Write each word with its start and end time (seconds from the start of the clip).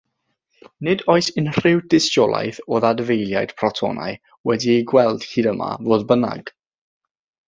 Nid 0.85 1.01
oes 1.15 1.27
unrhyw 1.41 1.81
dystiolaeth 1.93 2.57
o 2.77 2.81
ddadfeiliad 2.85 3.53
protonau 3.61 4.15
wedi'i 4.51 4.79
gweld 4.93 5.29
hyd 5.35 5.51
yma, 5.53 5.69
fodd 5.89 6.07
bynnag. 6.13 6.51